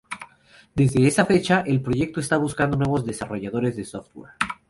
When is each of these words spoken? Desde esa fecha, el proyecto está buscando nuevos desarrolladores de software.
Desde 0.73 1.05
esa 1.05 1.27
fecha, 1.27 1.61
el 1.61 1.79
proyecto 1.79 2.19
está 2.19 2.35
buscando 2.37 2.75
nuevos 2.75 3.05
desarrolladores 3.05 3.75
de 3.75 3.85
software. 3.85 4.31